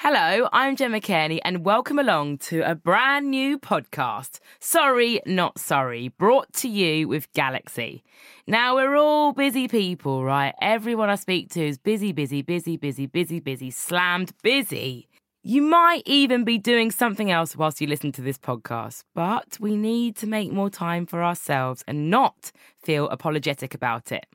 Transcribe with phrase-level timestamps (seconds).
[0.00, 4.40] Hello, I'm Gemma Cairney, and welcome along to a brand new podcast.
[4.60, 8.04] Sorry, not sorry, brought to you with Galaxy.
[8.46, 10.54] Now, we're all busy people, right?
[10.60, 15.08] Everyone I speak to is busy, busy, busy, busy, busy, busy, slammed busy.
[15.42, 19.76] You might even be doing something else whilst you listen to this podcast, but we
[19.76, 22.52] need to make more time for ourselves and not
[22.82, 24.26] feel apologetic about it.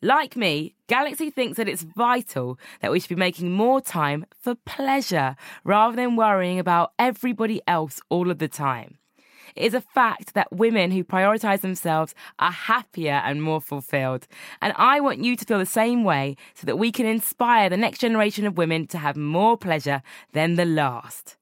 [0.00, 4.54] Like me, Galaxy thinks that it's vital that we should be making more time for
[4.54, 8.98] pleasure rather than worrying about everybody else all of the time.
[9.56, 14.28] It is a fact that women who prioritize themselves are happier and more fulfilled.
[14.62, 17.76] And I want you to feel the same way so that we can inspire the
[17.76, 20.02] next generation of women to have more pleasure
[20.32, 21.36] than the last.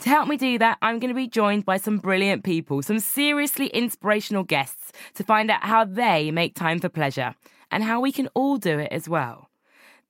[0.00, 2.98] To help me do that, I'm going to be joined by some brilliant people, some
[2.98, 7.36] seriously inspirational guests to find out how they make time for pleasure
[7.70, 9.48] and how we can all do it as well.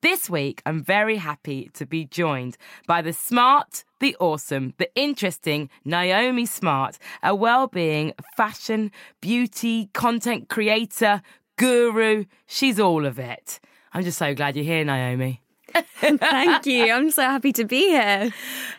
[0.03, 2.57] This week, I'm very happy to be joined
[2.87, 11.21] by the smart, the awesome, the interesting Naomi Smart, a well-being, fashion, beauty, content creator,
[11.57, 12.25] guru.
[12.47, 13.61] She's all of it.
[13.93, 15.43] I'm just so glad you're here, Naomi.
[16.01, 16.93] Thank you.
[16.93, 18.31] I'm so happy to be here.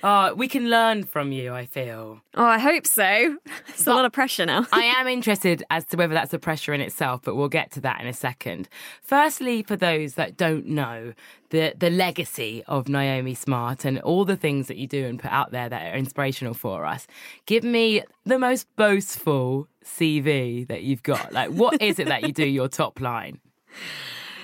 [0.04, 2.22] Uh, we can learn from you, I feel.
[2.36, 3.38] Oh, I hope so.
[3.68, 4.66] It's a lot of pressure now.
[4.72, 7.82] I am interested as to whether that's a pressure in itself, but we'll get to
[7.82, 8.68] that in a second.
[9.02, 11.14] Firstly, for those that don't know,
[11.50, 15.32] the, the legacy of Naomi Smart and all the things that you do and put
[15.32, 17.08] out there that are inspirational for us,
[17.46, 21.32] give me the most boastful CV that you've got.
[21.34, 23.40] Like, what is it that you do, your top line?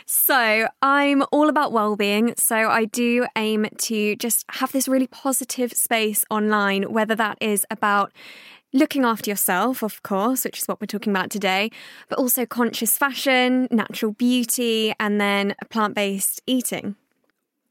[0.10, 5.74] So, I'm all about well-being, so I do aim to just have this really positive
[5.74, 8.14] space online whether that is about
[8.72, 11.72] looking after yourself, of course, which is what we're talking about today,
[12.08, 16.96] but also conscious fashion, natural beauty, and then plant-based eating.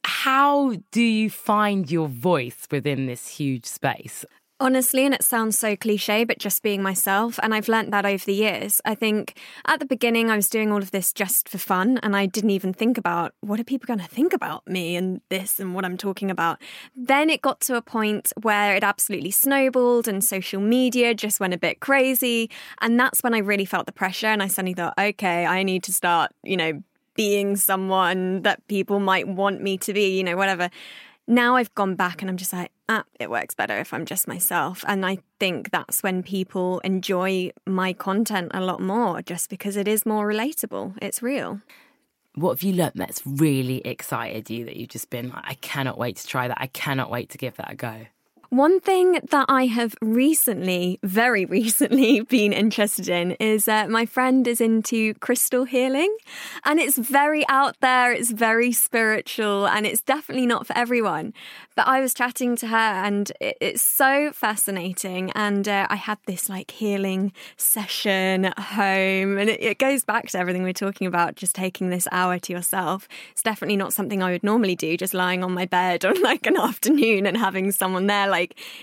[0.04, 4.26] How do you find your voice within this huge space?
[4.58, 7.38] Honestly, and it sounds so cliche, but just being myself.
[7.42, 8.80] And I've learnt that over the years.
[8.86, 12.16] I think at the beginning, I was doing all of this just for fun, and
[12.16, 15.60] I didn't even think about what are people going to think about me and this
[15.60, 16.58] and what I'm talking about.
[16.96, 21.52] Then it got to a point where it absolutely snowballed, and social media just went
[21.52, 22.50] a bit crazy.
[22.80, 24.28] And that's when I really felt the pressure.
[24.28, 26.82] And I suddenly thought, okay, I need to start, you know,
[27.14, 30.70] being someone that people might want me to be, you know, whatever
[31.26, 34.28] now I've gone back and I'm just like, ah, it works better if I'm just
[34.28, 34.84] myself.
[34.86, 39.88] And I think that's when people enjoy my content a lot more, just because it
[39.88, 40.96] is more relatable.
[41.02, 41.60] It's real.
[42.34, 45.96] What have you learnt that's really excited you that you've just been like, I cannot
[45.96, 46.58] wait to try that.
[46.60, 48.06] I cannot wait to give that a go?
[48.50, 54.46] One thing that I have recently, very recently, been interested in is uh, my friend
[54.46, 56.16] is into crystal healing
[56.64, 61.32] and it's very out there, it's very spiritual, and it's definitely not for everyone.
[61.74, 65.30] But I was chatting to her and it, it's so fascinating.
[65.32, 70.28] And uh, I had this like healing session at home, and it, it goes back
[70.28, 73.08] to everything we are talking about just taking this hour to yourself.
[73.32, 76.46] It's definitely not something I would normally do, just lying on my bed on like
[76.46, 78.35] an afternoon and having someone there like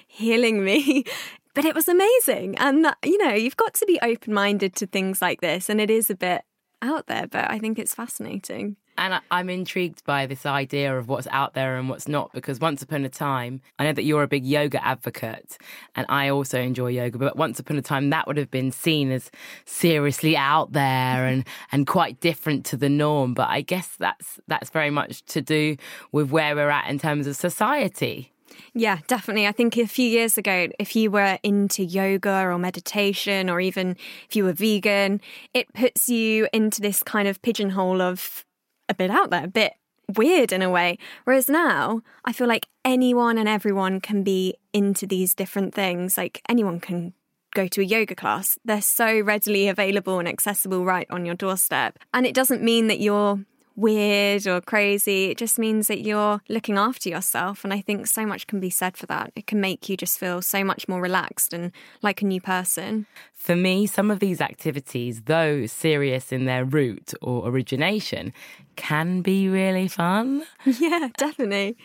[0.07, 1.03] healing me.
[1.55, 2.57] But it was amazing.
[2.57, 5.69] And, you know, you've got to be open minded to things like this.
[5.69, 6.41] And it is a bit
[6.81, 8.75] out there, but I think it's fascinating.
[8.95, 12.83] And I'm intrigued by this idea of what's out there and what's not, because once
[12.83, 15.57] upon a time, I know that you're a big yoga advocate,
[15.95, 19.11] and I also enjoy yoga, but once upon a time, that would have been seen
[19.11, 19.31] as
[19.65, 23.33] seriously out there and, and quite different to the norm.
[23.33, 25.77] But I guess that's that's very much to do
[26.11, 28.32] with where we're at in terms of society.
[28.73, 29.47] Yeah, definitely.
[29.47, 33.95] I think a few years ago, if you were into yoga or meditation, or even
[34.29, 35.21] if you were vegan,
[35.53, 38.45] it puts you into this kind of pigeonhole of
[38.89, 39.73] a bit out there, a bit
[40.15, 40.97] weird in a way.
[41.23, 46.17] Whereas now, I feel like anyone and everyone can be into these different things.
[46.17, 47.13] Like anyone can
[47.53, 48.57] go to a yoga class.
[48.65, 51.99] They're so readily available and accessible right on your doorstep.
[52.13, 53.45] And it doesn't mean that you're
[53.75, 55.25] weird or crazy.
[55.25, 57.63] It just means that you're looking after yourself.
[57.63, 59.31] And I think so much can be said for that.
[59.35, 61.71] It can make you just feel so much more relaxed and
[62.01, 63.05] like a new person.
[63.33, 68.33] For me, some of these activities, though serious in their root or origination,
[68.75, 70.43] can be really fun.
[70.65, 71.77] Yeah, definitely.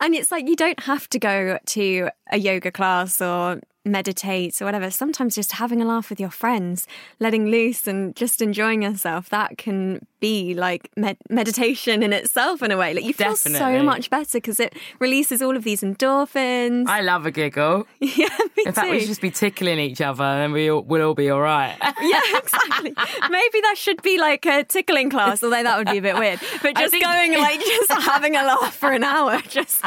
[0.00, 4.64] And it's like you don't have to go to a yoga class or meditate or
[4.64, 6.86] whatever, sometimes just having a laugh with your friends,
[7.20, 12.70] letting loose and just enjoying yourself, that can be like med- meditation in itself in
[12.70, 12.94] a way.
[12.94, 13.58] Like you feel Definitely.
[13.58, 16.86] so much better because it releases all of these endorphins.
[16.88, 17.86] I love a giggle.
[18.00, 18.92] yeah, me In fact, too.
[18.92, 21.76] we should just be tickling each other and we all, we'll all be all right.
[22.00, 22.94] yeah, exactly.
[23.30, 26.40] Maybe that should be like a tickling class, although that would be a bit weird.
[26.62, 29.84] But just think- going like just having a laugh for an hour, just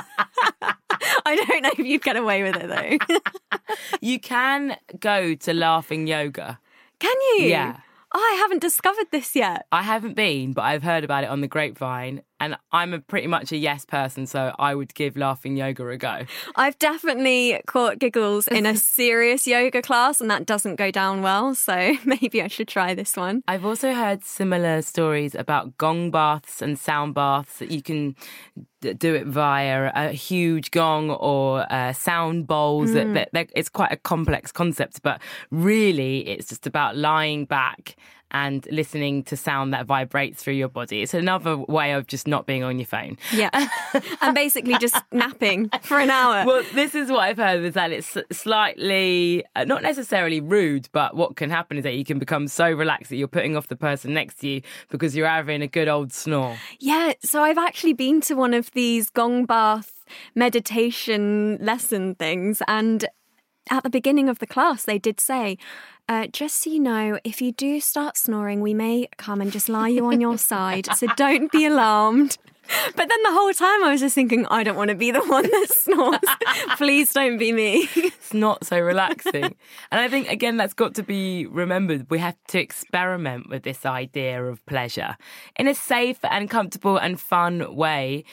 [1.26, 3.16] I don't know if you'd get away with it though.
[4.02, 6.60] You can go to laughing yoga.
[7.00, 7.46] Can you?
[7.46, 7.78] Yeah.
[8.14, 9.66] Oh, I haven't discovered this yet.
[9.72, 13.28] I haven't been, but I've heard about it on the grapevine, and I'm a pretty
[13.28, 16.26] much a yes person, so I would give laughing yoga a go.
[16.56, 21.54] I've definitely caught giggles in a serious yoga class, and that doesn't go down well.
[21.54, 23.44] So maybe I should try this one.
[23.46, 28.16] I've also heard similar stories about gong baths and sound baths that you can
[28.82, 32.92] do it via a huge gong or uh, sound bowls.
[32.92, 33.14] Mm.
[33.14, 35.22] That, that, it's quite a complex concept, but
[35.52, 37.96] really, it's just about lying back
[38.32, 41.02] and listening to sound that vibrates through your body.
[41.02, 43.18] It's another way of just not being on your phone.
[43.32, 43.50] Yeah.
[44.22, 46.46] and basically just napping for an hour.
[46.46, 51.16] Well, this is what I've heard is that it's slightly, uh, not necessarily rude, but
[51.16, 53.76] what can happen is that you can become so relaxed that you're putting off the
[53.76, 56.58] person next to you because you're having a good old snore.
[56.80, 57.14] Yeah.
[57.24, 60.06] So I've actually been to one of these gong bath
[60.36, 63.06] meditation lesson things and
[63.70, 65.58] at the beginning of the class, they did say,
[66.10, 69.68] uh, just so you know, if you do start snoring, we may come and just
[69.68, 70.88] lie you on your side.
[70.96, 72.38] So don't be alarmed.
[72.96, 75.24] But then the whole time I was just thinking, I don't want to be the
[75.24, 76.20] one that snores.
[76.78, 77.88] Please don't be me.
[77.96, 79.44] It's not so relaxing.
[79.44, 79.56] and
[80.02, 82.08] I think, again, that's got to be remembered.
[82.10, 85.16] We have to experiment with this idea of pleasure
[85.56, 88.26] in a safe and comfortable and fun way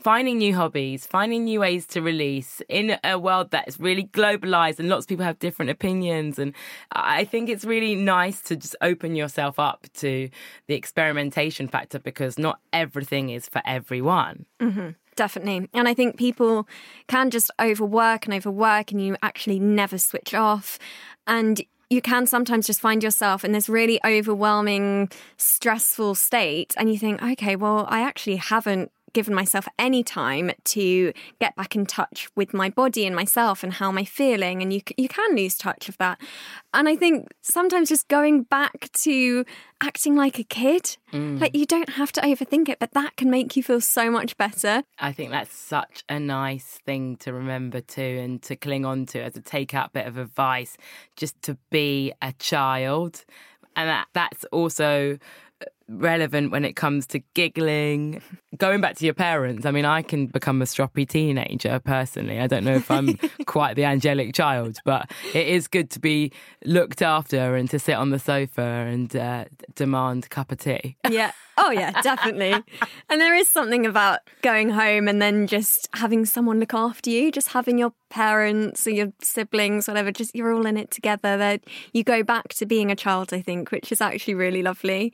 [0.00, 4.88] finding new hobbies, finding new ways to release in a world that's really globalized and
[4.88, 6.38] lots of people have different opinions.
[6.38, 6.54] And
[6.92, 10.28] I think it's really nice to just open yourself up to
[10.66, 14.46] the experimentation factor because not everything is for everyone.
[14.60, 14.90] Mm-hmm.
[15.16, 15.68] Definitely.
[15.74, 16.68] And I think people
[17.08, 20.78] can just overwork and overwork, and you actually never switch off.
[21.26, 21.60] And
[21.90, 27.20] you can sometimes just find yourself in this really overwhelming, stressful state, and you think,
[27.20, 32.54] okay, well, I actually haven't given myself any time to get back in touch with
[32.54, 35.88] my body and myself and how am I feeling and you you can lose touch
[35.88, 36.20] of that.
[36.72, 39.44] And I think sometimes just going back to
[39.82, 41.40] acting like a kid mm.
[41.40, 44.36] like you don't have to overthink it but that can make you feel so much
[44.36, 44.84] better.
[45.00, 49.20] I think that's such a nice thing to remember too and to cling on to
[49.20, 50.76] as a take out bit of advice
[51.16, 53.24] just to be a child.
[53.74, 55.18] And that that's also
[55.88, 58.22] relevant when it comes to giggling.
[58.56, 62.40] Going back to your parents, I mean, I can become a stroppy teenager personally.
[62.40, 66.32] I don't know if I'm quite the angelic child, but it is good to be
[66.64, 69.44] looked after and to sit on the sofa and uh,
[69.74, 70.96] demand a cup of tea.
[71.08, 71.32] Yeah.
[71.60, 72.52] Oh, yeah, definitely.
[73.10, 77.32] and there is something about going home and then just having someone look after you,
[77.32, 81.36] just having your parents or your siblings, whatever, just you're all in it together.
[81.36, 85.12] That you go back to being a child, I think, which is actually really lovely.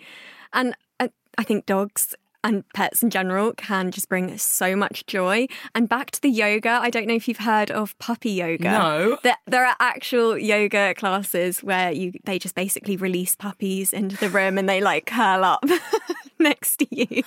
[0.55, 2.15] And I, I think dogs
[2.45, 5.49] and pets in general can just bring so much joy.
[5.75, 8.71] And back to the yoga, I don't know if you've heard of puppy yoga.
[8.71, 9.19] No.
[9.23, 14.29] There, there are actual yoga classes where you they just basically release puppies into the
[14.29, 15.65] room and they like curl up
[16.39, 17.23] next to you.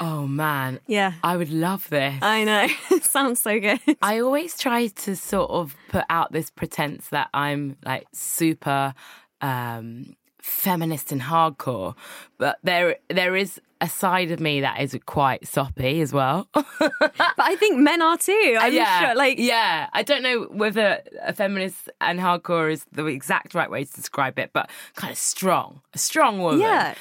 [0.00, 0.80] Oh man.
[0.86, 1.14] Yeah.
[1.24, 2.18] I would love this.
[2.22, 2.98] I know.
[3.00, 3.80] Sounds so good.
[4.02, 8.94] I always try to sort of put out this pretense that I'm like super
[9.40, 11.94] um feminist and hardcore,
[12.38, 16.48] but there there is a side of me that is quite soppy as well.
[16.52, 18.56] but I think men are too.
[18.58, 23.06] I'm yeah, sure, like yeah, I don't know whether a feminist and hardcore is the
[23.06, 26.60] exact right way to describe it, but kind of strong, a strong woman.
[26.60, 26.94] Yeah,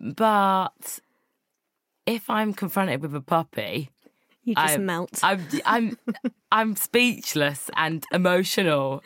[0.00, 1.00] but
[2.06, 3.90] if I'm confronted with a puppy,
[4.44, 5.20] you just I'm, melt.
[5.22, 5.98] I'm, I'm,
[6.52, 9.02] I'm speechless and emotional.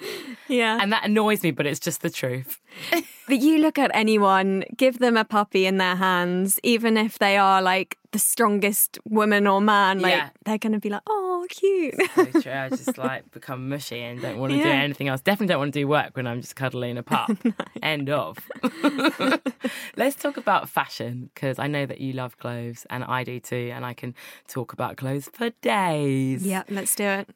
[0.48, 0.78] Yeah.
[0.80, 2.60] And that annoys me, but it's just the truth.
[3.28, 7.36] but you look at anyone, give them a puppy in their hands, even if they
[7.36, 10.30] are like the strongest woman or man, like yeah.
[10.46, 11.94] they're going to be like, oh, cute.
[12.14, 12.52] so true.
[12.52, 14.64] I just like become mushy and don't want to yeah.
[14.64, 15.20] do anything else.
[15.20, 17.30] Definitely don't want to do work when I'm just cuddling a pup.
[17.44, 17.52] no.
[17.82, 18.38] End of.
[19.96, 23.70] Let's talk about fashion because I know that you love clothes and I do too.
[23.74, 24.14] And I can
[24.46, 26.46] talk about clothes for days.
[26.46, 27.28] Yeah, let's do it.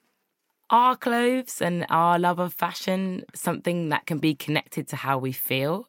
[0.72, 5.30] Are clothes and our love of fashion something that can be connected to how we
[5.30, 5.86] feel?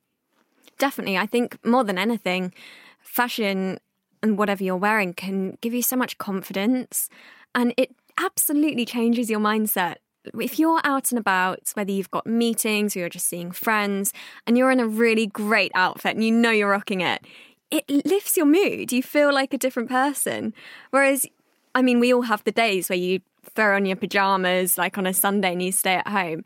[0.78, 1.18] Definitely.
[1.18, 2.54] I think more than anything,
[3.02, 3.80] fashion
[4.22, 7.08] and whatever you're wearing can give you so much confidence
[7.56, 9.96] and it absolutely changes your mindset.
[10.38, 14.12] If you're out and about, whether you've got meetings or you're just seeing friends,
[14.46, 17.26] and you're in a really great outfit and you know you're rocking it,
[17.72, 18.92] it lifts your mood.
[18.92, 20.54] You feel like a different person.
[20.92, 21.26] Whereas,
[21.74, 25.06] I mean, we all have the days where you throw on your pajamas like on
[25.06, 26.44] a Sunday and you stay at home,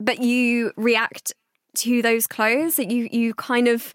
[0.00, 1.32] but you react
[1.76, 3.92] to those clothes that you you kind of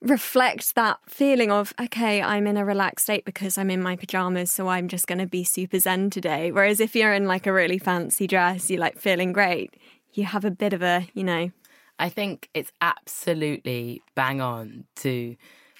[0.00, 4.50] reflect that feeling of, okay, I'm in a relaxed state because I'm in my pajamas,
[4.50, 6.52] so I'm just going to be super zen today.
[6.52, 9.74] Whereas if you're in like a really fancy dress, you're like feeling great,
[10.12, 11.50] you have a bit of a, you know.
[11.98, 15.36] I think it's absolutely bang on to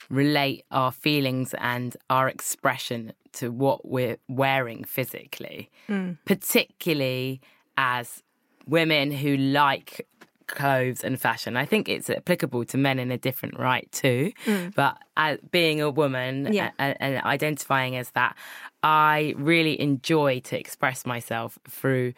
[0.08, 6.18] relate our feelings and our expression to what we're wearing physically, mm.
[6.24, 7.40] particularly
[7.76, 8.22] as
[8.66, 10.06] women who like
[10.46, 11.56] clothes and fashion.
[11.56, 14.32] I think it's applicable to men in a different right too.
[14.44, 14.74] Mm.
[14.74, 16.70] But as being a woman yeah.
[16.78, 18.36] and, and identifying as that,
[18.82, 22.14] I really enjoy to express myself through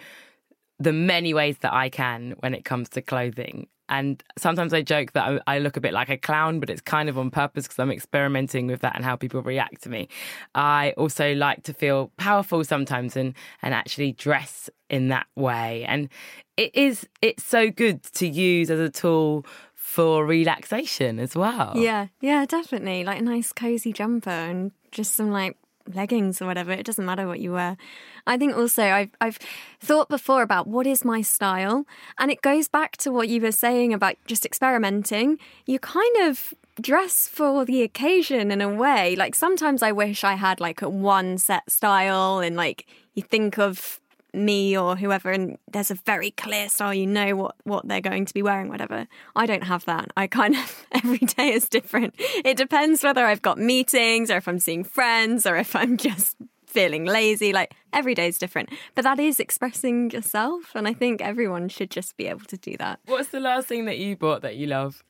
[0.79, 3.69] the many ways that I can when it comes to clothing.
[3.89, 7.09] And sometimes I joke that I, look a bit like a clown, but it's kind
[7.09, 10.09] of on purpose because I'm experimenting with that and how people react to me.
[10.55, 15.87] I also like to feel powerful sometimes and, and actually dress in that way.
[15.89, 16.11] And
[16.59, 21.73] it is, it's so good to use as a tool for relaxation as well.
[21.75, 23.05] Yeah, yeah, definitely.
[23.05, 25.57] Like a nice cozy jumper and just some like
[25.95, 26.73] leggings or whatever.
[26.73, 27.77] It doesn't matter what you wear.
[28.27, 29.39] I think also I've I've
[29.81, 31.87] thought before about what is my style,
[32.19, 35.39] and it goes back to what you were saying about just experimenting.
[35.67, 39.17] You kind of dress for the occasion in a way.
[39.17, 43.59] Like sometimes I wish I had like a one set style, and like you think
[43.59, 44.01] of
[44.33, 48.27] me or whoever and there's a very clear style you know what what they're going
[48.27, 49.07] to be wearing whatever.
[49.35, 50.11] I don't have that.
[50.17, 52.15] I kind of every day is different.
[52.45, 56.37] It depends whether i've got meetings or if i'm seeing friends or if i'm just
[56.67, 57.53] feeling lazy.
[57.53, 58.69] Like every day is different.
[58.95, 62.77] But that is expressing yourself and i think everyone should just be able to do
[62.79, 63.01] that.
[63.07, 65.03] What's the last thing that you bought that you love?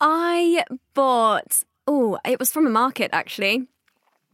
[0.00, 3.68] I bought oh it was from a market actually.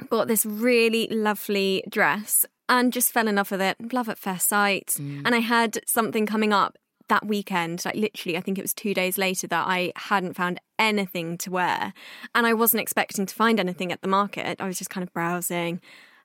[0.09, 3.93] Bought this really lovely dress and just fell in love with it.
[3.93, 4.95] Love at first sight.
[4.99, 5.23] Mm.
[5.25, 6.77] And I had something coming up
[7.09, 10.61] that weekend, like literally, I think it was two days later that I hadn't found
[10.79, 11.93] anything to wear.
[12.35, 14.61] And I wasn't expecting to find anything at the market.
[14.61, 15.81] I was just kind of browsing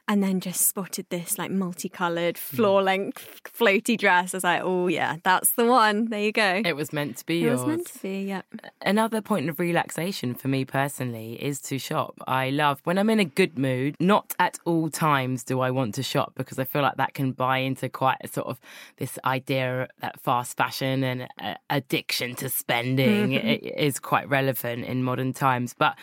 [0.07, 2.55] and then just spotted this like multicolored hmm.
[2.55, 4.33] floor length floaty dress.
[4.33, 6.05] I was like, oh yeah, that's the one.
[6.05, 6.61] There you go.
[6.65, 7.41] It was meant to be.
[7.41, 7.59] It yours.
[7.59, 8.23] was meant to be.
[8.23, 8.41] Yeah.
[8.81, 12.15] Another point of relaxation for me personally is to shop.
[12.27, 13.95] I love when I'm in a good mood.
[13.99, 17.31] Not at all times do I want to shop because I feel like that can
[17.31, 18.59] buy into quite a sort of
[18.97, 25.33] this idea that fast fashion and uh, addiction to spending is quite relevant in modern
[25.33, 25.95] times, but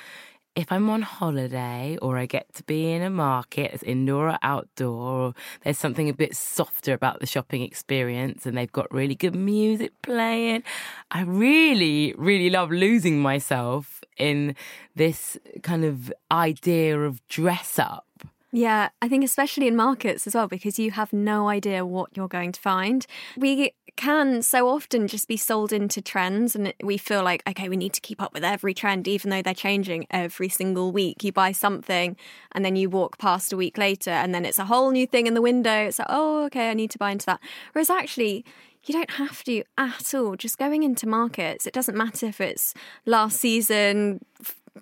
[0.56, 4.38] if I'm on holiday or I get to be in a market, it's indoor or
[4.42, 9.14] outdoor, or there's something a bit softer about the shopping experience and they've got really
[9.14, 10.62] good music playing,
[11.10, 14.56] I really, really love losing myself in
[14.96, 18.06] this kind of idea of dress up.
[18.52, 22.26] Yeah, I think especially in markets as well, because you have no idea what you're
[22.26, 23.06] going to find.
[23.36, 27.76] We can so often just be sold into trends, and we feel like, okay, we
[27.76, 31.22] need to keep up with every trend, even though they're changing every single week.
[31.22, 32.16] You buy something,
[32.52, 35.26] and then you walk past a week later, and then it's a whole new thing
[35.26, 35.84] in the window.
[35.84, 37.40] It's like, oh, okay, I need to buy into that.
[37.72, 38.46] Whereas actually,
[38.86, 40.34] you don't have to at all.
[40.34, 42.72] Just going into markets, it doesn't matter if it's
[43.04, 44.24] last season,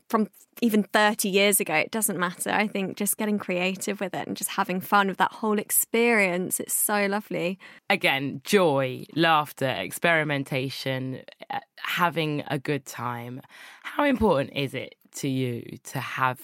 [0.08, 0.28] from
[0.60, 2.50] even 30 years ago, it doesn't matter.
[2.50, 6.60] I think just getting creative with it and just having fun with that whole experience,
[6.60, 7.58] it's so lovely.
[7.88, 13.40] Again, joy, laughter, experimentation, uh, having a good time.
[13.82, 16.40] How important is it to you to have?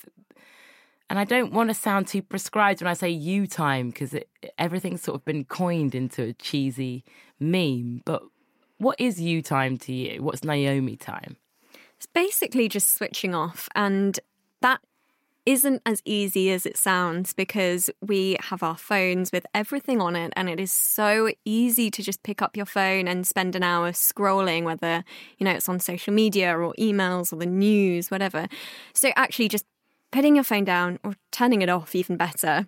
[1.10, 4.16] And I don't want to sound too prescribed when I say you time because
[4.58, 7.04] everything's sort of been coined into a cheesy
[7.38, 8.02] meme.
[8.04, 8.22] But
[8.78, 10.22] what is you time to you?
[10.22, 11.36] What's Naomi time?
[12.04, 14.20] It's basically just switching off, and
[14.60, 14.82] that
[15.46, 20.32] isn't as easy as it sounds because we have our phones with everything on it
[20.36, 23.92] and it is so easy to just pick up your phone and spend an hour
[23.92, 25.04] scrolling whether
[25.38, 28.48] you know it's on social media or emails or the news whatever.
[28.92, 29.64] So actually just
[30.12, 32.66] putting your phone down or turning it off even better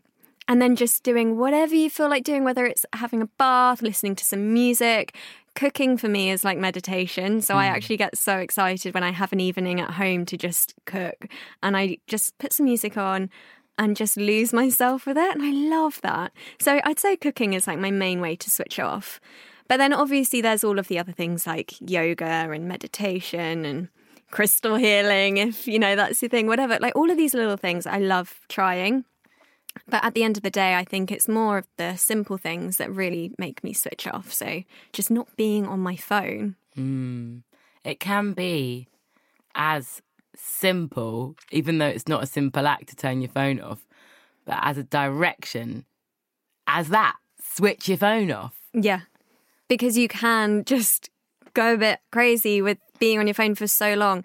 [0.49, 4.17] and then just doing whatever you feel like doing whether it's having a bath listening
[4.17, 5.15] to some music
[5.57, 7.41] cooking for me is like meditation.
[7.41, 7.59] So mm.
[7.59, 11.27] I actually get so excited when I have an evening at home to just cook
[11.63, 13.31] and I just put some music on
[13.79, 15.35] and just lose myself with it.
[15.35, 16.33] And I love that.
[16.61, 19.21] So I'd say cooking is like my main way to switch off.
[19.69, 23.89] But then obviously there's all of the other things like yoga and meditation and
[24.31, 26.79] crystal healing, if you know that's the thing, whatever.
[26.81, 29.05] Like all of these little things I love trying.
[29.89, 32.77] But at the end of the day, I think it's more of the simple things
[32.79, 34.33] that really make me switch off.
[34.33, 36.57] So just not being on my phone.
[36.77, 37.43] Mm.
[37.85, 38.89] It can be
[39.55, 40.03] as
[40.37, 43.87] simple, even though it's not a simple act to turn your phone off,
[44.45, 45.85] but as a direction,
[46.67, 48.55] as that, switch your phone off.
[48.73, 49.01] Yeah.
[49.69, 51.11] Because you can just
[51.55, 54.25] go a bit crazy with being on your phone for so long.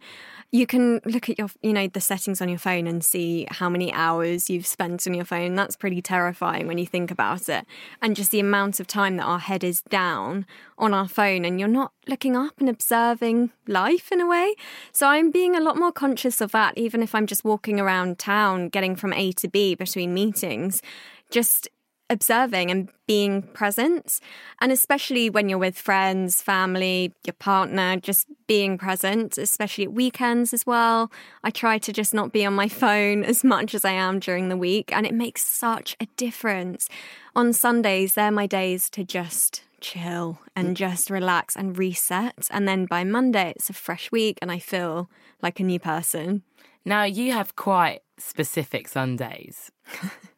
[0.52, 3.70] You can look at your you know the settings on your phone and see how
[3.70, 5.56] many hours you've spent on your phone.
[5.56, 7.66] That's pretty terrifying when you think about it.
[8.02, 10.46] And just the amount of time that our head is down
[10.78, 14.56] on our phone and you're not looking up and observing life in a way.
[14.92, 18.20] So i'm being a lot more conscious of that even if i'm just walking around
[18.20, 20.82] town getting from a to b between meetings.
[21.30, 21.70] Just
[22.12, 24.20] observing and being present.
[24.60, 30.54] And especially when you're with friends, family, your partner, just being present, especially at weekends
[30.54, 31.12] as well.
[31.44, 34.50] I try to just not be on my phone as much as I am during
[34.50, 36.90] the week, and it makes such a difference.
[37.36, 40.74] On Sundays, they're my days to just chill and mm.
[40.74, 42.48] just relax and reset.
[42.52, 45.10] And then by Monday, it's a fresh week, and I feel
[45.42, 46.44] like a new person.
[46.84, 49.72] Now, you have quite specific Sundays.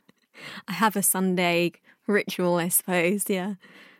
[0.67, 1.73] I have a Sunday
[2.07, 3.29] ritual, I suppose.
[3.29, 3.55] Yeah.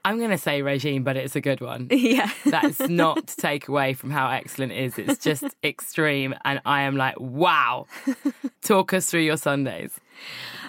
[0.05, 1.88] I'm going to say regime, but it's a good one.
[1.91, 2.29] Yeah.
[2.45, 5.00] That's not to take away from how excellent it is.
[5.00, 6.35] It's just extreme.
[6.43, 7.88] And I am like, wow.
[8.62, 10.00] Talk us through your Sundays.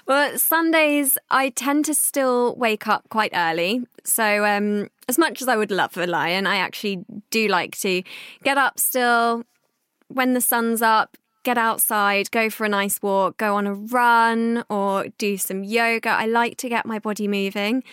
[0.06, 3.82] Well, Sundays, I tend to still wake up quite early.
[4.04, 7.76] So, um, as much as I would love for a lion, I actually do like
[7.78, 8.02] to
[8.44, 9.42] get up still
[10.08, 14.64] when the sun's up, get outside, go for a nice walk, go on a run
[14.68, 16.10] or do some yoga.
[16.10, 17.84] I like to get my body moving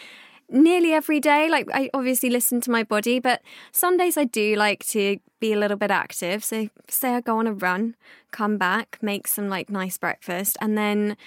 [0.50, 1.50] nearly every day.
[1.50, 3.42] Like, I obviously listen to my body, but
[3.72, 6.44] some days I do like to be a little bit active.
[6.44, 7.96] So, say I go on a run,
[8.32, 11.18] come back, make some like nice breakfast, and then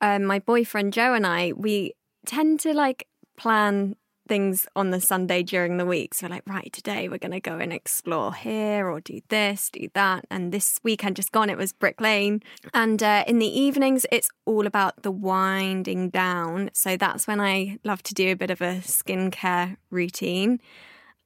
[0.00, 1.94] um, my boyfriend Joe and I, we
[2.26, 3.06] tend to like
[3.36, 3.96] plan
[4.28, 6.14] things on the Sunday during the week.
[6.14, 9.88] So, like, right, today we're going to go and explore here or do this, do
[9.94, 10.26] that.
[10.30, 12.42] And this weekend just gone, it was Brick Lane.
[12.74, 16.70] And uh, in the evenings, it's all about the winding down.
[16.74, 20.60] So, that's when I love to do a bit of a skincare routine.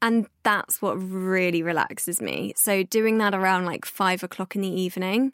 [0.00, 2.54] And that's what really relaxes me.
[2.56, 5.32] So, doing that around like five o'clock in the evening,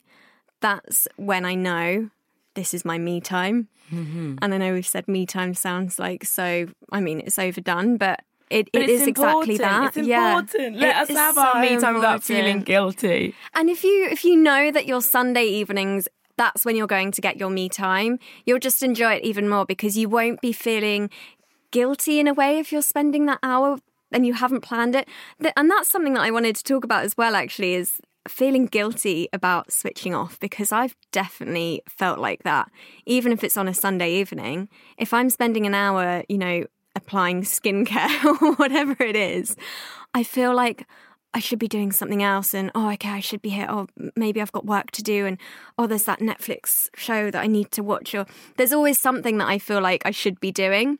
[0.60, 2.10] that's when I know
[2.58, 3.68] this is my me time.
[3.92, 4.36] Mm-hmm.
[4.42, 8.24] And I know we've said me time sounds like so, I mean, it's overdone, but
[8.50, 9.88] it, it is exactly that.
[9.88, 10.74] It's important.
[10.74, 10.80] Yeah.
[10.80, 13.34] Let it us have so our me time without feeling guilty.
[13.54, 17.20] And if you if you know that your Sunday evenings that's when you're going to
[17.20, 21.10] get your me time, you'll just enjoy it even more because you won't be feeling
[21.70, 23.78] guilty in a way if you're spending that hour
[24.12, 25.08] and you haven't planned it.
[25.56, 29.28] And that's something that I wanted to talk about as well actually is feeling guilty
[29.32, 32.70] about switching off because I've definitely felt like that.
[33.06, 36.64] Even if it's on a Sunday evening, if I'm spending an hour, you know,
[36.96, 39.56] applying skincare or whatever it is,
[40.14, 40.86] I feel like
[41.34, 44.40] I should be doing something else and oh okay I should be here oh maybe
[44.40, 45.38] I've got work to do and
[45.76, 48.24] oh there's that Netflix show that I need to watch or
[48.56, 50.98] there's always something that I feel like I should be doing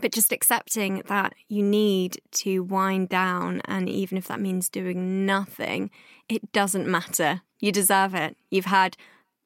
[0.00, 5.26] but just accepting that you need to wind down and even if that means doing
[5.26, 5.90] nothing
[6.28, 7.42] it doesn't matter.
[7.60, 8.36] You deserve it.
[8.50, 8.96] You've had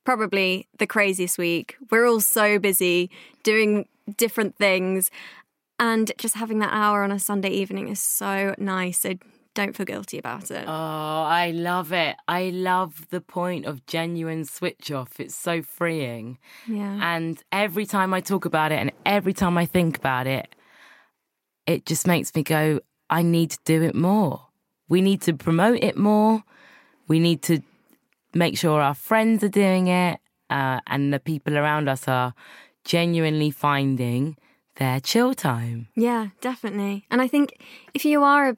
[0.05, 1.77] probably the craziest week.
[1.91, 3.11] We're all so busy
[3.43, 5.11] doing different things
[5.79, 9.01] and just having that hour on a sunday evening is so nice.
[9.01, 9.15] So
[9.57, 10.65] don't feel guilty about it.
[10.69, 12.17] Oh, I love it.
[12.29, 15.19] I love the point of genuine switch off.
[15.19, 16.39] It's so freeing.
[16.69, 16.99] Yeah.
[17.03, 20.55] And every time I talk about it and every time I think about it,
[21.67, 24.47] it just makes me go, I need to do it more.
[24.89, 26.45] We need to promote it more.
[27.09, 27.63] We need to
[28.35, 32.35] make sure our friends are doing it uh, and the people around us are
[32.85, 34.37] genuinely finding
[34.77, 35.89] their chill time.
[35.97, 37.07] Yeah, definitely.
[37.11, 37.59] And I think
[37.95, 38.57] if you are a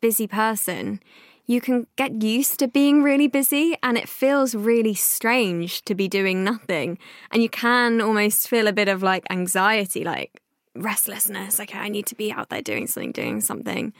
[0.00, 1.00] busy person,
[1.46, 6.08] you can get used to being really busy and it feels really strange to be
[6.08, 6.98] doing nothing.
[7.30, 10.42] And you can almost feel a bit of like anxiety, like
[10.74, 11.60] restlessness.
[11.60, 13.92] Okay, I need to be out there doing something, doing something.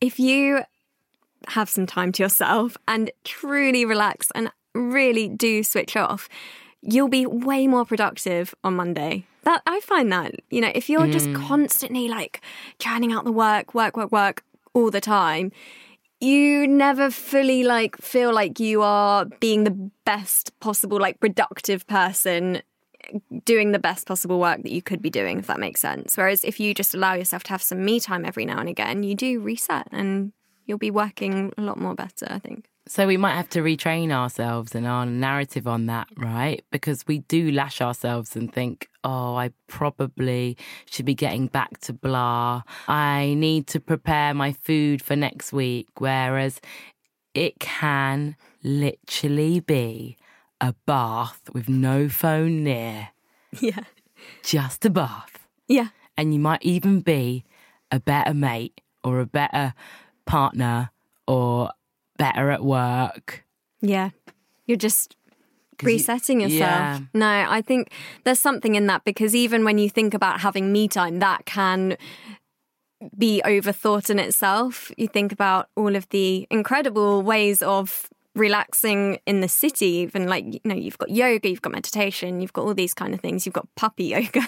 [0.00, 0.62] If you
[1.48, 6.28] have some time to yourself and truly relax and really do switch off,
[6.82, 9.26] you'll be way more productive on Monday.
[9.44, 11.12] That I find that, you know, if you're mm.
[11.12, 12.40] just constantly like
[12.78, 14.42] churning out the work, work, work, work,
[14.76, 15.50] all the time,
[16.20, 22.62] you never fully like feel like you are being the best possible like productive person
[23.44, 26.16] doing the best possible work that you could be doing if that makes sense.
[26.16, 29.02] Whereas if you just allow yourself to have some me time every now and again
[29.02, 30.32] you do reset and
[30.66, 34.12] you'll be working a lot more better i think so we might have to retrain
[34.12, 36.64] ourselves and our narrative on that, right?
[36.70, 40.56] Because we do lash ourselves and think, oh, I probably
[40.88, 42.62] should be getting back to blah.
[42.86, 45.88] I need to prepare my food for next week.
[45.98, 46.60] Whereas
[47.34, 50.16] it can literally be
[50.60, 53.08] a bath with no phone near.
[53.60, 53.84] Yeah.
[54.42, 55.46] Just a bath.
[55.66, 55.88] Yeah.
[56.18, 57.44] And you might even be
[57.90, 59.72] a better mate or a better
[60.26, 60.90] partner
[61.26, 61.70] or
[62.16, 63.44] better at work
[63.80, 64.10] Yeah.
[64.66, 65.16] You're just
[65.82, 66.60] you- resetting yourself.
[66.60, 67.00] Yeah.
[67.14, 67.90] No, I think
[68.24, 71.96] there's something in that because even when you think about having me time, that can
[73.16, 74.90] be overthought in itself.
[74.96, 80.44] You think about all of the incredible ways of relaxing in the city even like
[80.44, 83.46] you know you've got yoga you've got meditation you've got all these kind of things
[83.46, 84.46] you've got puppy yoga.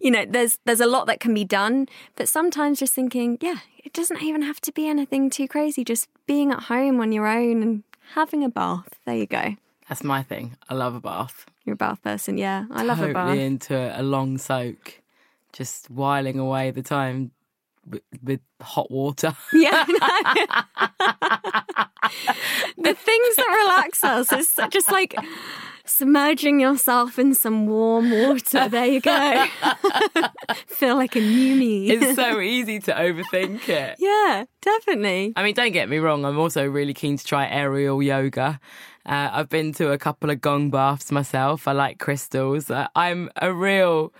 [0.00, 3.58] You know there's there's a lot that can be done but sometimes just thinking yeah
[3.78, 7.26] it doesn't even have to be anything too crazy just being at home on your
[7.26, 7.82] own and
[8.14, 8.88] having a bath.
[9.04, 9.56] There you go.
[9.88, 10.56] That's my thing.
[10.68, 11.46] I love a bath.
[11.64, 12.64] you're a bath person yeah.
[12.70, 13.38] I love totally a bath.
[13.38, 15.00] into a long soak,
[15.52, 17.30] just whiling away the time
[17.88, 19.36] with, with hot water.
[19.52, 19.84] Yeah.
[22.76, 25.14] the things that relax us is just like
[25.86, 28.68] submerging yourself in some warm water.
[28.68, 29.46] There you go.
[30.66, 31.90] Feel like a new me.
[31.90, 33.96] it's so easy to overthink it.
[33.98, 35.32] yeah, definitely.
[35.36, 36.24] I mean, don't get me wrong.
[36.24, 38.60] I'm also really keen to try aerial yoga.
[39.04, 41.68] Uh, I've been to a couple of gong baths myself.
[41.68, 42.70] I like crystals.
[42.70, 44.12] Uh, I'm a real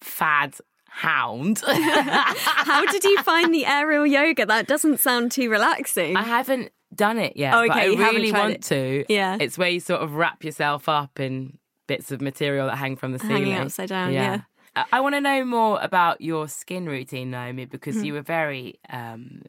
[0.00, 0.56] fad
[0.98, 1.62] hound.
[1.66, 4.44] How did you find the aerial yoga?
[4.46, 6.16] That doesn't sound too relaxing.
[6.16, 8.62] I haven't done it yet, Oh, but okay, I you really want it.
[8.62, 9.04] to.
[9.08, 9.36] Yeah.
[9.40, 13.12] It's where you sort of wrap yourself up in bits of material that hang from
[13.12, 13.44] the ceiling.
[13.44, 14.40] Hanging upside down, yeah.
[14.76, 18.04] I- I want to know more about your skin routine, Naomi, because Hmm.
[18.04, 19.42] you were very um,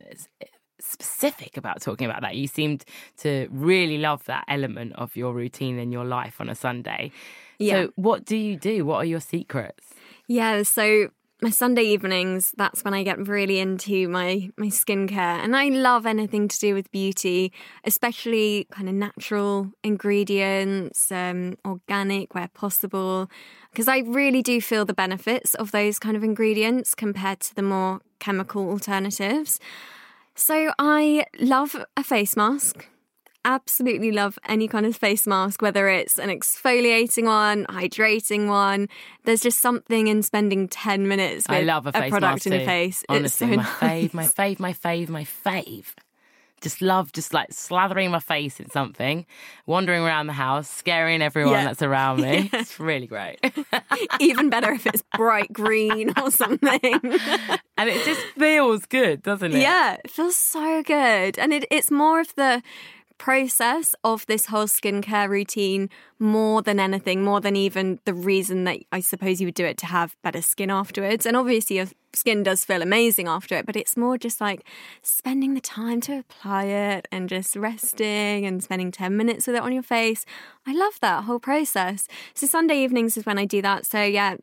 [0.80, 2.36] specific about talking about that.
[2.36, 2.86] You seemed
[3.18, 7.12] to really love that element of your routine in your life on a Sunday.
[7.58, 7.84] Yeah.
[7.86, 8.86] So, what do you do?
[8.86, 9.94] What are your secrets?
[10.28, 11.10] Yeah, so
[11.42, 15.44] my Sunday evenings, that's when I get really into my my skincare.
[15.44, 17.54] And I love anything to do with beauty,
[17.86, 23.30] especially kind of natural ingredients, um, organic where possible.
[23.72, 27.62] Because I really do feel the benefits of those kind of ingredients compared to the
[27.62, 29.60] more chemical alternatives.
[30.36, 32.88] So I love a face mask
[33.46, 38.88] absolutely love any kind of face mask, whether it's an exfoliating one, hydrating one.
[39.24, 42.66] There's just something in spending 10 minutes with I love a face product in your
[42.66, 43.04] face.
[43.10, 43.72] Honestly, it's so my nice.
[44.12, 45.86] fave, my fave, my fave, my fave.
[46.62, 49.26] Just love just like slathering my face in something,
[49.66, 51.64] wandering around the house, scaring everyone Yeah.
[51.64, 52.50] that's around me.
[52.54, 53.40] It's really great.
[54.20, 56.80] Even better if it's bright green or something.
[56.84, 59.62] and it just feels good, doesn't it?
[59.62, 61.40] yeah, it feels so good.
[61.40, 62.62] And it, it's more of the
[63.20, 68.80] process of this whole skincare routine more than anything, more than even the reason that
[68.92, 71.26] I suppose you would do it to have better skin afterwards.
[71.28, 74.66] And obviously, your skin does feel amazing after it, but it's more just like
[75.04, 79.62] spending the time to apply it and just resting and spending 10 minutes with it
[79.62, 80.26] on your face.
[80.66, 82.08] I love that whole process.
[82.34, 83.86] So, Sunday evenings is when I do that.
[83.86, 84.38] So, yeah,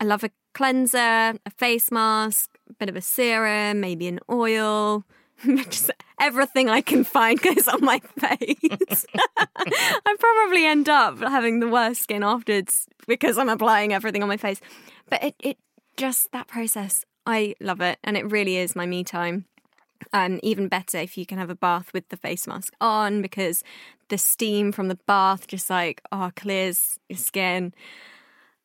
[0.00, 0.98] I love a cleanser,
[1.46, 5.04] a face mask, a bit of a serum, maybe an oil.
[5.70, 9.06] Just everything I can find goes on my face.
[9.36, 14.36] I probably end up having the worst skin afterwards because I'm applying everything on my
[14.36, 14.60] face.
[15.08, 15.58] But it, it
[15.96, 19.46] just that process, I love it, and it really is my me time.
[20.12, 23.62] Um, even better if you can have a bath with the face mask on because
[24.08, 27.74] the steam from the bath just like oh clears your skin.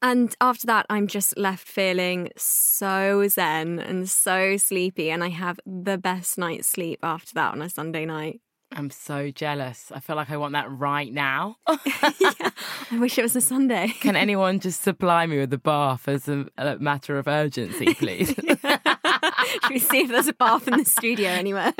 [0.05, 5.59] And after that, I'm just left feeling so zen and so sleepy, and I have
[5.65, 8.39] the best night's sleep after that on a Sunday night.
[8.71, 9.91] I'm so jealous.
[9.91, 11.55] I feel like I want that right now.
[11.67, 12.51] yeah,
[12.91, 13.95] I wish it was a Sunday.
[13.99, 18.27] Can anyone just supply me with a bath as a, a matter of urgency, please?
[18.35, 21.73] Should we see if there's a bath in the studio anywhere?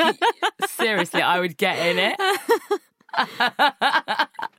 [0.70, 2.20] Seriously, I would get in it.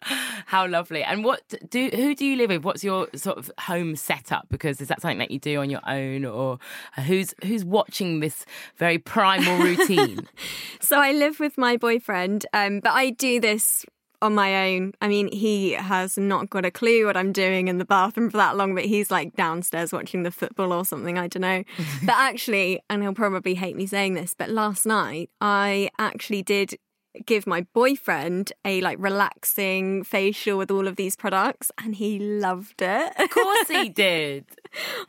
[0.46, 1.02] How lovely!
[1.02, 2.64] And what do who do you live with?
[2.64, 4.46] What's your sort of home setup?
[4.48, 6.58] Because is that something that you do on your own, or
[7.06, 8.44] who's who's watching this
[8.76, 10.28] very primal routine?
[10.80, 13.84] so I live with my boyfriend, um, but I do this
[14.22, 14.92] on my own.
[15.00, 18.36] I mean, he has not got a clue what I'm doing in the bathroom for
[18.36, 21.18] that long, but he's like downstairs watching the football or something.
[21.18, 21.64] I don't know.
[22.04, 26.76] but actually, and he'll probably hate me saying this, but last night I actually did
[27.24, 32.82] give my boyfriend a like relaxing facial with all of these products and he loved
[32.82, 33.12] it.
[33.18, 34.44] of course, he did.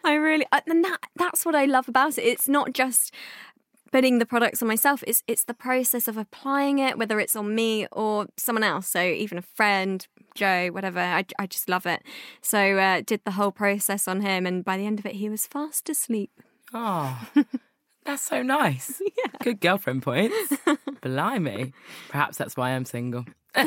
[0.03, 2.23] I really and that that's what I love about it.
[2.23, 3.13] It's not just
[3.91, 5.03] putting the products on myself.
[5.07, 8.87] It's it's the process of applying it, whether it's on me or someone else.
[8.87, 10.99] So even a friend, Joe, whatever.
[10.99, 12.03] I, I just love it.
[12.41, 15.29] So uh, did the whole process on him, and by the end of it, he
[15.29, 16.31] was fast asleep.
[16.73, 17.27] Oh,
[18.07, 19.01] that's so nice.
[19.43, 20.35] Good girlfriend points.
[21.01, 21.73] Blimey.
[22.09, 23.25] Perhaps that's why I'm single.
[23.55, 23.65] well,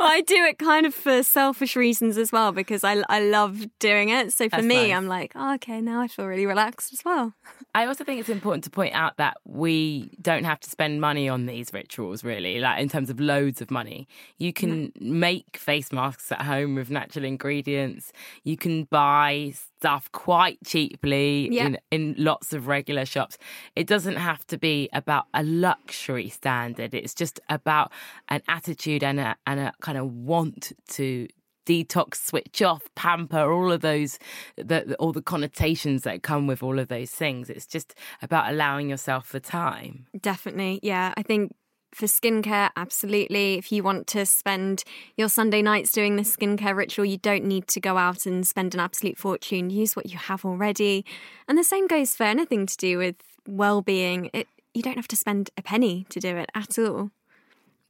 [0.00, 4.10] I do it kind of for selfish reasons as well because I, I love doing
[4.10, 4.32] it.
[4.32, 4.96] So for That's me, nice.
[4.96, 7.32] I'm like, oh, okay, now I feel really relaxed as well.
[7.74, 11.26] I also think it's important to point out that we don't have to spend money
[11.26, 14.06] on these rituals, really, like in terms of loads of money.
[14.38, 18.12] You can make face masks at home with natural ingredients.
[18.44, 21.66] You can buy stuff quite cheaply Yeah.
[21.66, 23.38] in, in lots of regular shops.
[23.74, 26.92] It doesn't have to be about a luxury standard.
[26.92, 27.90] It's just about
[28.28, 31.26] an attitude and a, and a kind of want to
[31.66, 34.18] detox, switch off, pamper, all of those,
[34.56, 37.50] the, all the connotations that come with all of those things.
[37.50, 40.06] It's just about allowing yourself the time.
[40.20, 40.80] Definitely.
[40.82, 41.14] Yeah.
[41.16, 41.52] I think
[41.94, 43.54] for skincare, absolutely.
[43.54, 44.82] If you want to spend
[45.16, 48.74] your Sunday nights doing this skincare ritual, you don't need to go out and spend
[48.74, 49.70] an absolute fortune.
[49.70, 51.04] Use what you have already.
[51.48, 54.30] And the same goes for anything to do with well being.
[54.74, 57.10] You don't have to spend a penny to do it at all.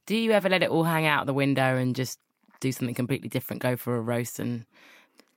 [0.05, 2.19] Do you ever let it all hang out the window and just
[2.63, 4.65] do something completely different, go for a roast and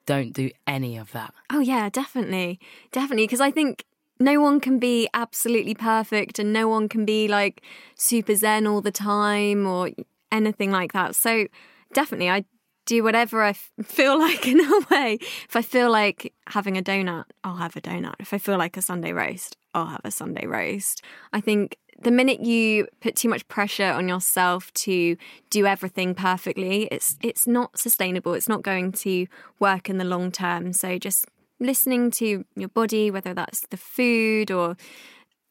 [0.07, 1.35] don't do any of that?
[1.53, 2.61] Oh, yeah, definitely.
[2.93, 3.25] Definitely.
[3.25, 3.85] Because I think
[4.19, 7.63] no one can be absolutely perfect and no one can be like
[7.97, 9.91] super zen all the time or
[10.31, 11.17] anything like that.
[11.17, 11.49] So,
[11.93, 12.45] definitely, I
[12.87, 15.19] do whatever I feel like in a way.
[15.49, 18.15] If I feel like having a donut, I'll have a donut.
[18.21, 21.03] If I feel like a Sunday roast, I'll have a Sunday roast.
[21.33, 25.17] I think the minute you put too much pressure on yourself to
[25.51, 28.35] do everything perfectly, it's it's not sustainable.
[28.35, 29.27] It's not going to
[29.59, 30.73] work in the long term.
[30.73, 31.27] So just
[31.59, 34.77] listening to your body, whether that's the food or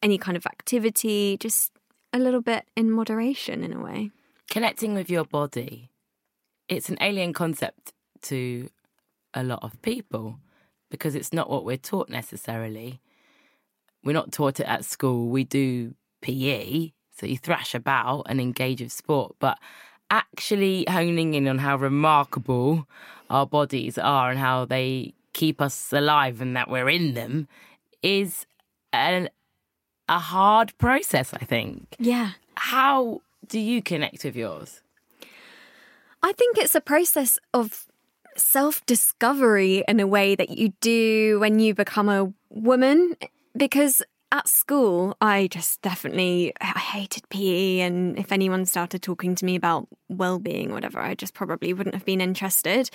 [0.02, 1.72] any kind of activity, just
[2.12, 4.10] a little bit in moderation in a way.
[4.48, 5.90] Connecting with your body.
[6.68, 8.70] It's an alien concept to
[9.34, 10.38] a lot of people
[10.90, 13.00] because it's not what we're taught necessarily.
[14.04, 15.28] We're not taught it at school.
[15.28, 15.94] We do
[16.26, 19.58] PE, so you thrash about and engage with sport, but
[20.10, 22.86] actually honing in on how remarkable
[23.30, 27.46] our bodies are and how they keep us alive and that we're in them
[28.02, 28.46] is
[28.92, 29.28] an,
[30.08, 31.94] a hard process, I think.
[31.98, 32.32] Yeah.
[32.56, 34.80] How do you connect with yours?
[36.22, 37.86] I think it's a process of
[38.36, 43.16] self discovery in a way that you do when you become a woman.
[43.56, 44.02] Because
[44.36, 49.56] at school, I just definitely I hated PE, and if anyone started talking to me
[49.56, 52.90] about well-being or whatever, I just probably wouldn't have been interested.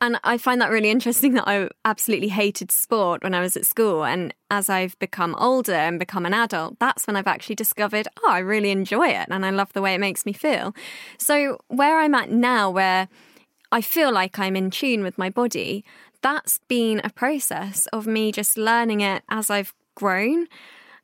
[0.00, 3.66] And I find that really interesting that I absolutely hated sport when I was at
[3.66, 8.06] school, and as I've become older and become an adult, that's when I've actually discovered,
[8.22, 10.74] oh, I really enjoy it, and I love the way it makes me feel.
[11.18, 13.08] So where I'm at now, where
[13.70, 15.84] I feel like I'm in tune with my body,
[16.20, 20.46] that's been a process of me just learning it as I've grown.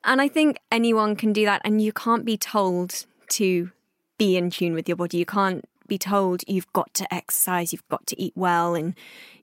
[0.05, 1.63] And I think anyone can do that.
[1.65, 3.71] And you can't be told to
[4.19, 5.19] be in tune with your body.
[5.19, 8.75] You can't be told you've got to exercise, you've got to eat well.
[8.75, 8.95] And,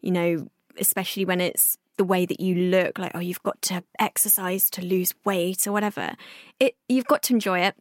[0.02, 0.48] you know,
[0.80, 4.86] especially when it's the way that you look, like, oh, you've got to exercise to
[4.86, 6.14] lose weight or whatever.
[6.60, 7.76] It you've got to enjoy it.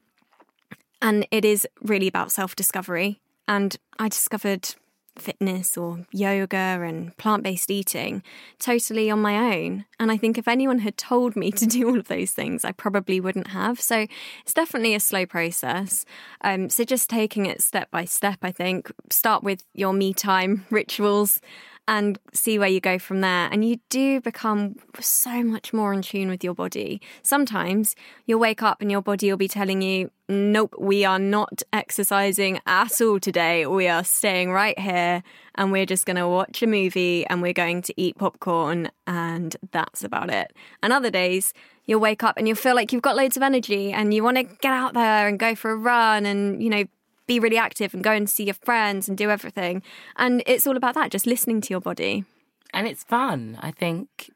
[1.02, 3.20] And it is really about self discovery.
[3.46, 4.74] And I discovered
[5.16, 8.22] fitness or yoga and plant based eating
[8.58, 9.84] totally on my own.
[9.98, 12.72] And I think if anyone had told me to do all of those things, I
[12.72, 13.80] probably wouldn't have.
[13.80, 14.06] So
[14.42, 16.04] it's definitely a slow process.
[16.42, 18.90] Um, so just taking it step by step, I think.
[19.10, 21.40] Start with your me time rituals
[21.86, 23.48] and see where you go from there.
[23.52, 27.00] And you do become so much more in tune with your body.
[27.22, 27.94] Sometimes
[28.26, 32.58] you'll wake up and your body will be telling you, nope, we are not exercising
[32.66, 33.66] at all today.
[33.66, 35.22] We are staying right here
[35.56, 39.54] and we're just going to watch a movie and we're going to eat popcorn and
[39.70, 40.54] that's about it.
[40.82, 41.52] And other days,
[41.84, 44.38] you'll wake up and you'll feel like you've got loads of energy and you want
[44.38, 46.84] to get out there and go for a run and, you know,
[47.26, 49.82] be really active and go and see your friends and do everything.
[50.16, 52.24] And it's all about that, just listening to your body.
[52.72, 53.58] And it's fun.
[53.60, 54.30] I think,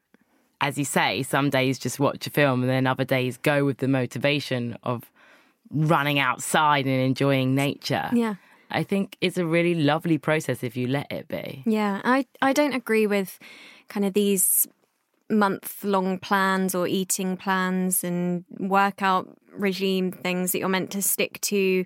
[0.61, 3.77] as you say, some days just watch a film and then other days go with
[3.77, 5.11] the motivation of
[5.71, 8.09] running outside and enjoying nature.
[8.13, 8.35] Yeah.
[8.71, 11.63] I think it's a really lovely process if you let it be.
[11.65, 12.01] Yeah.
[12.03, 13.39] I, I don't agree with
[13.87, 14.67] kind of these
[15.29, 21.39] month long plans or eating plans and workout regime things that you're meant to stick
[21.41, 21.85] to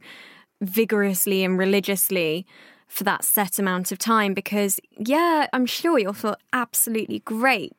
[0.63, 2.45] vigorously and religiously
[2.87, 7.73] for that set amount of time because yeah i'm sure you'll feel absolutely great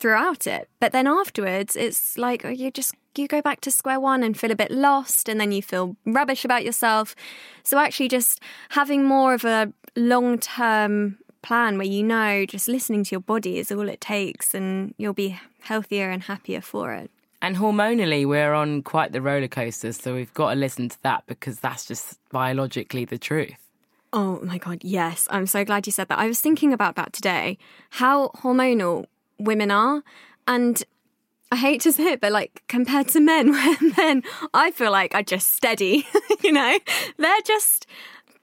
[0.00, 0.68] throughout it.
[0.80, 4.38] But then afterwards it's like oh, you just you go back to square one and
[4.38, 7.14] feel a bit lost and then you feel rubbish about yourself.
[7.62, 13.04] So actually just having more of a long term plan where you know just listening
[13.04, 17.10] to your body is all it takes and you'll be healthier and happier for it
[17.42, 21.24] And hormonally, we're on quite the roller coaster, so we've got to listen to that
[21.26, 23.56] because that's just biologically the truth.
[24.12, 25.26] Oh my God, yes.
[25.30, 26.18] I'm so glad you said that.
[26.18, 27.58] I was thinking about that today,
[27.90, 29.06] how hormonal
[29.38, 30.02] women are.
[30.46, 30.82] And
[31.52, 34.22] I hate to say it, but like compared to men, where men,
[34.52, 36.06] I feel like are just steady,
[36.42, 36.78] you know?
[37.16, 37.86] They're just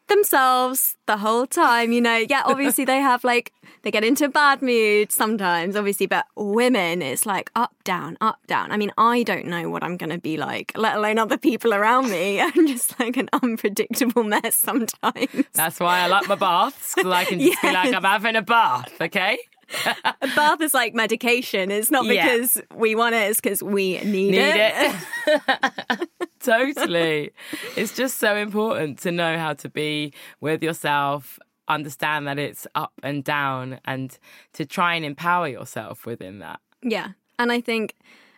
[0.07, 2.17] themselves the whole time, you know?
[2.17, 7.25] Yeah, obviously they have like, they get into bad mood sometimes, obviously, but women, it's
[7.25, 8.71] like up, down, up, down.
[8.71, 11.73] I mean, I don't know what I'm going to be like, let alone other people
[11.73, 12.41] around me.
[12.41, 15.45] I'm just like an unpredictable mess sometimes.
[15.53, 17.61] That's why I like my baths, because I can just yes.
[17.61, 19.37] be like, I'm having a bath, okay?
[19.85, 21.71] A bath is like medication.
[21.71, 22.77] It's not because yeah.
[22.77, 24.95] we want it, it's because we need, need it.
[25.27, 26.09] it.
[26.39, 27.31] totally.
[27.75, 32.93] It's just so important to know how to be with yourself, understand that it's up
[33.03, 34.17] and down, and
[34.53, 36.59] to try and empower yourself within that.
[36.81, 37.09] Yeah.
[37.39, 37.95] And I think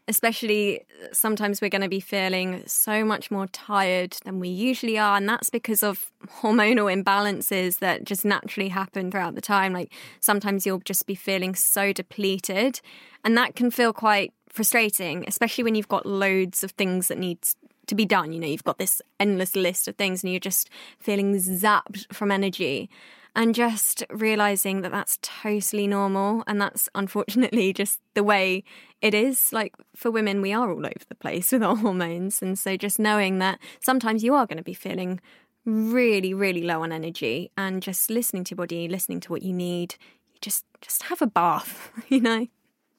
[0.09, 4.97] especially uh, sometimes we're going to be feeling so much more tired than we usually
[4.97, 5.15] are.
[5.15, 9.71] And that's because of hormonal imbalances that just naturally happen throughout the time.
[9.71, 12.81] Like sometimes you'll just be feeling so depleted,
[13.23, 17.37] and that can feel quite frustrating, especially when you've got loads of things that need
[17.85, 18.33] to be done.
[18.33, 20.69] You know, you've got this endless list of things and you're just
[20.99, 22.89] feeling zapped from energy
[23.35, 28.63] and just realizing that that's totally normal and that's unfortunately just the way
[29.01, 29.51] it is.
[29.53, 32.99] Like for women we are all over the place with our hormones and so just
[32.99, 35.19] knowing that sometimes you are going to be feeling
[35.65, 39.53] really really low on energy and just listening to your body listening to what you
[39.53, 39.93] need
[40.33, 42.47] you just just have a bath you know?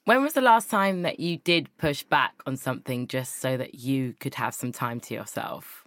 [0.05, 3.77] When was the last time that you did push back on something just so that
[3.77, 5.85] you could have some time to yourself?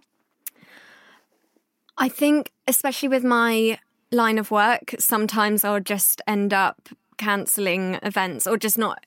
[1.98, 3.78] I think, especially with my
[4.14, 9.04] line of work, sometimes I'll just end up cancelling events or just not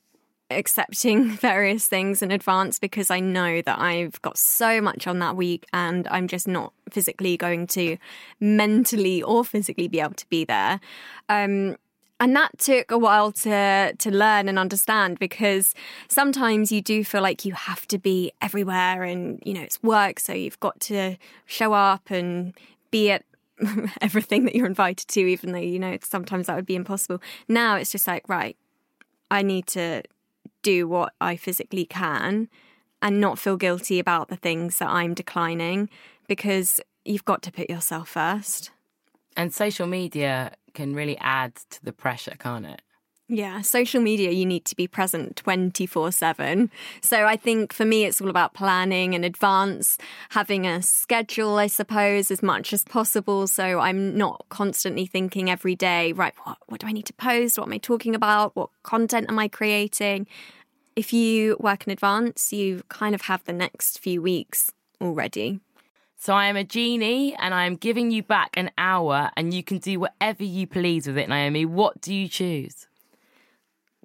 [0.50, 5.36] accepting various things in advance because I know that I've got so much on that
[5.36, 7.98] week and I'm just not physically going to
[8.40, 10.80] mentally or physically be able to be there.
[11.30, 11.76] Um,
[12.20, 15.76] and that took a while to to learn and understand because
[16.08, 20.20] sometimes you do feel like you have to be everywhere and you know it's work
[20.20, 21.16] so you've got to
[21.46, 22.54] show up and
[22.90, 23.24] be at
[24.02, 27.22] everything that you're invited to, even though you know sometimes that would be impossible.
[27.48, 28.58] Now it's just like, right,
[29.30, 30.04] I need to
[30.62, 32.50] do what I physically can
[33.02, 35.90] and not feel guilty about the things that I'm declining
[36.28, 38.72] because you've got to put yourself first.
[39.36, 42.82] And social media can really add to the pressure, can't it?
[43.30, 46.72] Yeah, social media, you need to be present 24 7.
[47.02, 49.98] So I think for me, it's all about planning in advance,
[50.30, 53.46] having a schedule, I suppose, as much as possible.
[53.48, 57.58] So I'm not constantly thinking every day, right, what, what do I need to post?
[57.58, 58.56] What am I talking about?
[58.56, 60.28] What content am I creating?
[60.96, 65.60] If you work in advance, you kind of have the next few weeks already.
[66.18, 69.64] So I am a genie and I am giving you back an hour and you
[69.64, 71.66] can do whatever you please with it, Naomi.
[71.66, 72.88] What do you choose?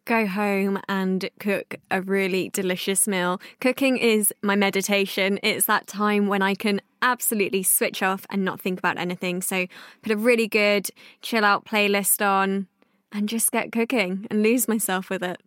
[0.05, 3.41] Go home and cook a really delicious meal.
[3.61, 5.39] Cooking is my meditation.
[5.43, 9.43] It's that time when I can absolutely switch off and not think about anything.
[9.43, 9.67] So
[10.03, 12.69] put a really good chill out playlist on
[13.13, 15.41] and just get cooking and lose myself with it.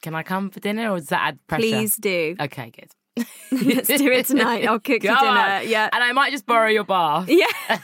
[0.00, 1.62] Can I come for dinner or does that add pressure?
[1.62, 2.36] Please do.
[2.40, 2.90] Okay, good.
[3.52, 4.66] Let's do it tonight.
[4.66, 5.16] I'll cook you dinner.
[5.16, 5.68] On.
[5.68, 5.90] Yeah.
[5.92, 7.28] And I might just borrow your bath.
[7.28, 7.46] Yeah.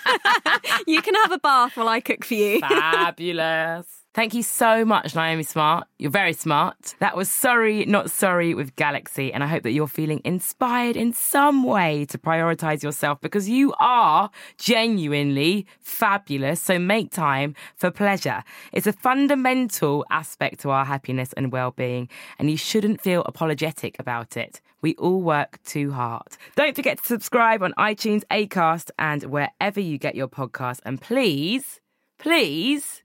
[0.87, 2.61] you can have a bath while I cook for you.
[2.61, 3.98] Fabulous.
[4.19, 5.87] Thank you so much, Naomi Smart.
[5.97, 6.97] You're very smart.
[6.99, 9.33] That was Sorry Not Sorry with Galaxy.
[9.33, 13.75] And I hope that you're feeling inspired in some way to prioritize yourself because you
[13.79, 16.61] are genuinely fabulous.
[16.61, 18.43] So make time for pleasure.
[18.73, 22.09] It's a fundamental aspect to our happiness and well being.
[22.41, 24.61] And you shouldn't feel apologetic about it.
[24.83, 26.37] We all work too hard.
[26.57, 30.81] Don't forget to subscribe on iTunes, Acast, and wherever you get your podcast.
[30.85, 31.79] And please,
[32.19, 33.05] please,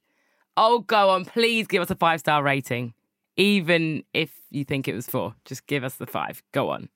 [0.58, 1.26] Oh, go on.
[1.26, 2.94] Please give us a five star rating.
[3.38, 6.44] Even if you think it was four, just give us the five.
[6.52, 6.90] Go on.